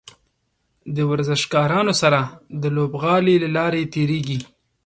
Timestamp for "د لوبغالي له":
2.61-3.49